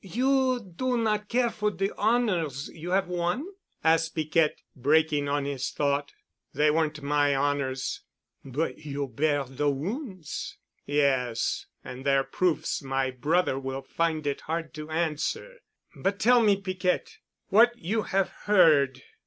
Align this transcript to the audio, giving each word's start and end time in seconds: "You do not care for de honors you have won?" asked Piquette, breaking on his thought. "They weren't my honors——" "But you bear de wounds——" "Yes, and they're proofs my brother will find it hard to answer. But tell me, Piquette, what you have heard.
"You 0.03 0.59
do 0.75 0.97
not 0.97 1.29
care 1.29 1.51
for 1.51 1.69
de 1.69 1.93
honors 1.95 2.69
you 2.73 2.89
have 2.89 3.07
won?" 3.07 3.45
asked 3.83 4.15
Piquette, 4.15 4.57
breaking 4.75 5.29
on 5.29 5.45
his 5.45 5.69
thought. 5.69 6.11
"They 6.55 6.71
weren't 6.71 7.03
my 7.03 7.35
honors——" 7.35 8.01
"But 8.43 8.79
you 8.79 9.07
bear 9.07 9.43
de 9.43 9.69
wounds——" 9.69 10.57
"Yes, 10.87 11.67
and 11.83 12.03
they're 12.03 12.23
proofs 12.23 12.81
my 12.81 13.11
brother 13.11 13.59
will 13.59 13.83
find 13.83 14.25
it 14.25 14.41
hard 14.41 14.73
to 14.73 14.89
answer. 14.89 15.57
But 15.95 16.17
tell 16.19 16.41
me, 16.41 16.59
Piquette, 16.59 17.17
what 17.49 17.77
you 17.77 18.01
have 18.01 18.29
heard. 18.45 19.03